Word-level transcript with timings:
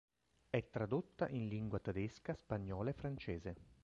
È 0.49 0.67
tradotta 0.71 1.27
in 1.29 1.47
lingua 1.47 1.77
tedesca, 1.77 2.33
spagnola 2.33 2.89
e 2.89 2.93
francese. 2.93 3.55